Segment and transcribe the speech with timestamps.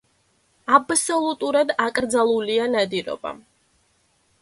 [0.77, 3.39] აბსოლუტურად აკრძალულია ნადირობა.